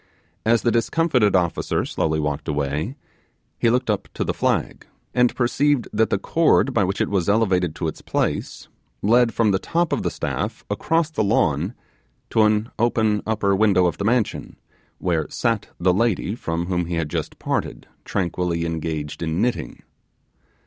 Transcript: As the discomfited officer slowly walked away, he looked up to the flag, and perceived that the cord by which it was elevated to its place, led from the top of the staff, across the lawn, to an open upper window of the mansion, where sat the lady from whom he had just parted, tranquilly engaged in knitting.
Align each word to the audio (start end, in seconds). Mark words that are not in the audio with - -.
As 0.47 0.63
the 0.63 0.71
discomfited 0.71 1.35
officer 1.35 1.85
slowly 1.85 2.19
walked 2.19 2.47
away, 2.47 2.95
he 3.59 3.69
looked 3.69 3.87
up 3.87 4.07
to 4.15 4.23
the 4.23 4.33
flag, 4.33 4.87
and 5.13 5.35
perceived 5.35 5.87
that 5.93 6.09
the 6.09 6.17
cord 6.17 6.73
by 6.73 6.83
which 6.83 6.99
it 6.99 7.07
was 7.07 7.29
elevated 7.29 7.75
to 7.75 7.87
its 7.87 8.01
place, 8.01 8.67
led 9.03 9.31
from 9.31 9.51
the 9.51 9.59
top 9.59 9.93
of 9.93 10.01
the 10.01 10.09
staff, 10.09 10.65
across 10.71 11.11
the 11.11 11.23
lawn, 11.23 11.75
to 12.31 12.41
an 12.41 12.71
open 12.79 13.21
upper 13.27 13.55
window 13.55 13.85
of 13.85 13.99
the 13.99 14.03
mansion, 14.03 14.55
where 14.97 15.29
sat 15.29 15.67
the 15.79 15.93
lady 15.93 16.33
from 16.33 16.65
whom 16.65 16.87
he 16.87 16.95
had 16.95 17.07
just 17.07 17.37
parted, 17.37 17.85
tranquilly 18.03 18.65
engaged 18.65 19.21
in 19.21 19.39
knitting. 19.39 19.83